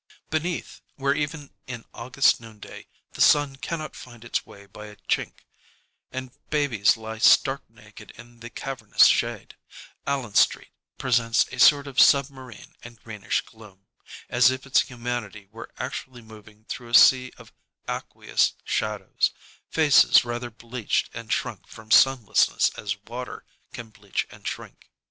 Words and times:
Beneath, 0.31 0.81
where 0.95 1.13
even 1.13 1.51
in 1.67 1.85
August 1.93 2.41
noonday, 2.41 2.87
the 3.11 3.21
sun 3.21 3.57
cannot 3.57 3.95
find 3.95 4.25
its 4.25 4.43
way 4.47 4.65
by 4.65 4.87
a 4.87 4.95
chink, 5.07 5.45
and 6.11 6.31
babies 6.49 6.97
lie 6.97 7.19
stark 7.19 7.69
naked 7.69 8.09
in 8.17 8.39
the 8.39 8.49
cavernous 8.49 9.05
shade, 9.05 9.57
Allen 10.07 10.33
Street 10.33 10.71
presents 10.97 11.45
a 11.51 11.59
sort 11.59 11.85
of 11.85 11.99
submarine 12.01 12.73
and 12.81 12.99
greenish 13.03 13.41
gloom, 13.41 13.85
as 14.27 14.49
if 14.49 14.65
its 14.65 14.81
humanity 14.81 15.47
were 15.51 15.69
actually 15.77 16.23
moving 16.23 16.65
through 16.67 16.89
a 16.89 16.95
sea 16.95 17.31
of 17.37 17.53
aqueous 17.87 18.53
shadows, 18.63 19.29
faces 19.69 20.25
rather 20.25 20.49
bleached 20.49 21.11
and 21.13 21.31
shrunk 21.31 21.67
from 21.67 21.91
sunlessness 21.91 22.71
as 22.75 22.97
water 23.05 23.45
can 23.71 23.91
bleach 23.91 24.25
and 24.31 24.47
shrink. 24.47 24.89